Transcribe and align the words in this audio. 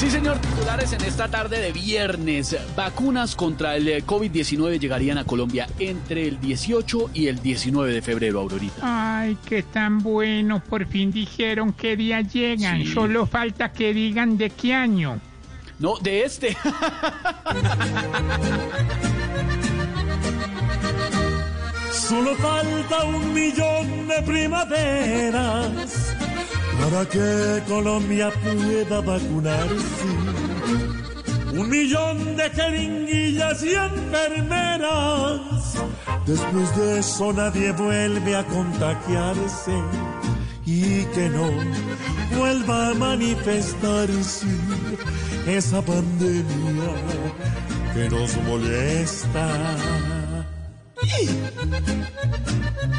Sí, 0.00 0.10
señor. 0.10 0.38
Titulares 0.38 0.94
en 0.94 1.04
esta 1.04 1.28
tarde 1.28 1.60
de 1.60 1.72
viernes. 1.72 2.56
Vacunas 2.74 3.36
contra 3.36 3.76
el 3.76 3.86
eh, 3.86 4.02
COVID-19 4.02 4.78
llegarían 4.78 5.18
a 5.18 5.24
Colombia 5.24 5.68
entre 5.78 6.26
el 6.26 6.40
18 6.40 7.10
y 7.12 7.26
el 7.26 7.42
19 7.42 7.92
de 7.92 8.00
febrero, 8.00 8.40
Aurorita. 8.40 8.80
Ay, 8.80 9.36
qué 9.44 9.62
tan 9.62 9.98
bueno. 9.98 10.62
Por 10.66 10.86
fin 10.86 11.12
dijeron 11.12 11.74
qué 11.74 11.96
día 11.96 12.22
llegan. 12.22 12.78
Sí. 12.78 12.94
Solo 12.94 13.26
falta 13.26 13.72
que 13.72 13.92
digan 13.92 14.38
de 14.38 14.48
qué 14.48 14.72
año. 14.72 15.20
No, 15.78 15.98
de 15.98 16.22
este. 16.24 16.56
Solo 21.92 22.34
falta 22.36 23.04
un 23.04 23.34
millón 23.34 24.08
de 24.08 24.22
primaveras 24.22 26.16
para 26.80 27.06
que 27.06 27.62
Colombia 27.68 28.30
pueda 28.42 29.00
vacunarse. 29.00 30.06
Un 31.52 31.68
millón 31.68 32.36
de 32.36 32.50
jeringuillas 32.50 33.62
y 33.62 33.74
enfermeras. 33.74 35.40
Después 36.26 36.76
de 36.76 37.00
eso 37.00 37.32
nadie 37.32 37.72
vuelve 37.72 38.36
a 38.36 38.46
contagiarse 38.46 39.72
y 40.64 41.04
que 41.06 41.28
no 41.28 41.50
vuelva 42.36 42.90
a 42.90 42.94
manifestarse 42.94 44.46
esa 45.46 45.82
pandemia 45.82 46.92
que 47.94 48.08
nos 48.08 48.36
molesta. 48.44 49.76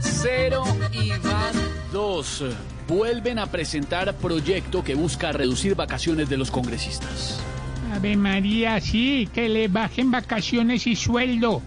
Cero 0.00 0.64
y 0.92 1.10
van 1.10 1.54
dos. 1.92 2.42
Vuelven 2.88 3.38
a 3.38 3.46
presentar 3.46 4.14
proyecto 4.14 4.82
que 4.82 4.94
busca 4.94 5.30
reducir 5.30 5.74
vacaciones 5.74 6.30
de 6.30 6.38
los 6.38 6.50
congresistas. 6.50 7.38
Ave 7.92 8.16
María, 8.16 8.80
sí, 8.80 9.28
que 9.32 9.48
le 9.48 9.68
bajen 9.68 10.10
vacaciones 10.10 10.86
y 10.86 10.96
sueldo. 10.96 11.62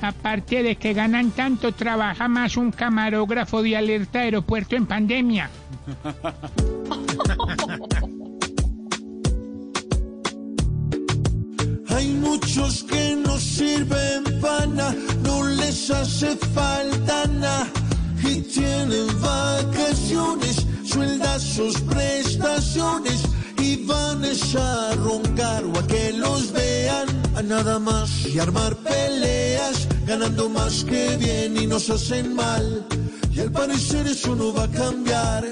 Aparte 0.00 0.62
de 0.62 0.76
que 0.76 0.94
ganan 0.94 1.30
tanto, 1.30 1.72
trabaja 1.72 2.26
más 2.26 2.56
un 2.56 2.72
camarógrafo 2.72 3.62
de 3.62 3.76
alerta 3.76 4.20
aeropuerto 4.20 4.74
en 4.74 4.86
pandemia. 4.86 5.50
Hay 11.88 12.08
muchos 12.14 12.84
que 12.84 13.16
no 13.16 13.38
sirven 13.38 14.40
pana, 14.40 14.94
no 15.22 15.44
les 15.44 15.90
hace 15.90 16.36
falta 16.36 17.26
nada 17.26 17.66
y 18.24 18.40
tienen 18.40 19.21
sueldazos, 21.52 21.80
prestaciones 21.82 23.22
y 23.58 23.84
van 23.84 24.22
a 24.24 24.94
roncar 24.96 25.64
o 25.64 25.78
a 25.78 25.86
que 25.86 26.12
los 26.12 26.52
vean 26.52 27.06
a 27.36 27.42
nada 27.42 27.78
más 27.78 28.26
y 28.26 28.38
armar 28.38 28.76
peleas, 28.76 29.88
ganando 30.06 30.48
más 30.48 30.84
que 30.84 31.16
bien 31.16 31.56
y 31.56 31.66
nos 31.66 31.90
hacen 31.90 32.34
mal. 32.34 32.86
Y 33.30 33.40
al 33.40 33.50
parecer 33.50 34.06
eso 34.06 34.34
no 34.34 34.52
va 34.52 34.64
a 34.64 34.68
cambiar. 34.68 35.44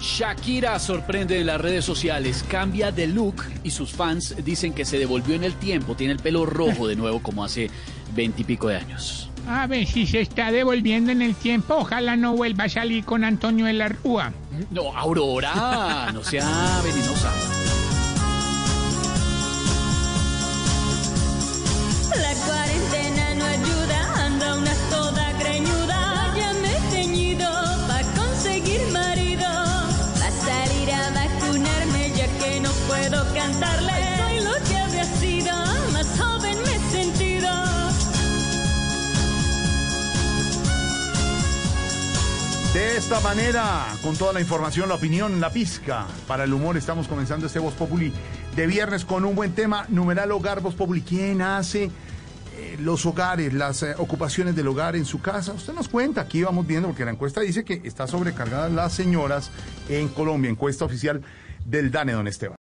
Shakira 0.00 0.78
sorprende 0.78 1.40
en 1.40 1.46
las 1.46 1.60
redes 1.60 1.84
sociales, 1.84 2.44
cambia 2.48 2.92
de 2.92 3.06
look 3.06 3.42
y 3.64 3.70
sus 3.70 3.92
fans 3.92 4.34
dicen 4.44 4.74
que 4.74 4.84
se 4.84 4.98
devolvió 4.98 5.34
en 5.34 5.44
el 5.44 5.54
tiempo, 5.54 5.96
tiene 5.96 6.12
el 6.12 6.18
pelo 6.18 6.44
rojo 6.44 6.86
de 6.86 6.96
nuevo 6.96 7.22
como 7.22 7.44
hace 7.44 7.70
veintipico 8.14 8.68
de 8.68 8.76
años. 8.76 9.31
A 9.48 9.66
ver 9.66 9.86
si 9.86 10.06
se 10.06 10.20
está 10.20 10.50
devolviendo 10.50 11.12
en 11.12 11.22
el 11.22 11.34
tiempo. 11.34 11.74
Ojalá 11.74 12.16
no 12.16 12.34
vuelva 12.34 12.64
a 12.64 12.68
salir 12.68 13.04
con 13.04 13.24
Antonio 13.24 13.66
de 13.66 13.72
la 13.72 13.88
Rúa. 13.88 14.32
No, 14.70 14.96
Aurora, 14.96 16.10
no 16.12 16.22
sea 16.22 16.80
venenosa. 16.84 17.32
La 22.20 22.34
cuarentena 22.46 23.34
no 23.34 23.44
ayuda, 23.44 24.26
anda 24.26 24.56
una 24.56 24.74
toda 24.90 25.32
greñuda. 25.38 26.34
Ya 26.36 26.52
me 26.60 26.76
he 26.76 26.80
teñido 26.90 27.48
para 27.88 28.06
conseguir 28.12 28.80
marido. 28.92 29.48
Va 29.48 30.26
a 30.26 30.30
salir 30.30 30.92
a 30.92 31.10
vacunarme 31.10 32.12
ya 32.16 32.26
que 32.38 32.60
no 32.60 32.70
puedo 32.86 33.34
cantarle. 33.34 34.01
Esta 43.12 43.28
manera, 43.28 43.88
con 44.02 44.16
toda 44.16 44.32
la 44.32 44.40
información, 44.40 44.88
la 44.88 44.94
opinión, 44.94 45.38
la 45.38 45.50
pizca, 45.50 46.06
para 46.26 46.44
el 46.44 46.52
humor, 46.54 46.78
estamos 46.78 47.08
comenzando 47.08 47.46
este 47.46 47.58
Voz 47.58 47.74
Populi 47.74 48.10
de 48.56 48.66
viernes 48.66 49.04
con 49.04 49.26
un 49.26 49.34
buen 49.34 49.52
tema, 49.52 49.84
numeral 49.90 50.32
hogar 50.32 50.62
Voz 50.62 50.74
Populi. 50.74 51.02
¿Quién 51.02 51.42
hace 51.42 51.90
eh, 52.56 52.78
los 52.80 53.04
hogares, 53.04 53.52
las 53.52 53.82
eh, 53.82 53.94
ocupaciones 53.98 54.56
del 54.56 54.66
hogar 54.66 54.96
en 54.96 55.04
su 55.04 55.20
casa? 55.20 55.52
Usted 55.52 55.74
nos 55.74 55.90
cuenta, 55.90 56.22
aquí 56.22 56.42
vamos 56.42 56.66
viendo, 56.66 56.88
porque 56.88 57.04
la 57.04 57.10
encuesta 57.10 57.42
dice 57.42 57.66
que 57.66 57.82
está 57.84 58.06
sobrecargada 58.06 58.70
las 58.70 58.94
señoras 58.94 59.50
en 59.90 60.08
Colombia, 60.08 60.48
encuesta 60.48 60.86
oficial 60.86 61.20
del 61.66 61.90
DANE, 61.90 62.12
don 62.12 62.26
Esteban. 62.26 62.61